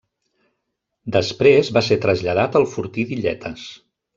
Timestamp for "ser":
1.91-1.99